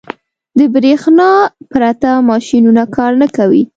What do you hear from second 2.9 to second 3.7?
کار نه کوي.